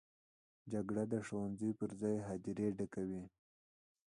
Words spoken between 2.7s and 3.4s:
ډکوي